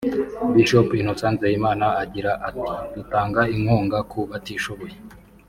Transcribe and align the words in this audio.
Bishop 0.53 0.87
Innocent 0.99 1.37
Nzeyimana 1.37 1.85
agira 2.03 2.31
ati 2.47 2.61
“Dutanga 2.95 3.41
inkunga 3.55 3.97
ku 4.11 4.19
batishoboye 4.29 4.95